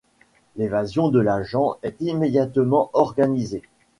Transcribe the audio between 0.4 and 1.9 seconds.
L’évasion de l’agent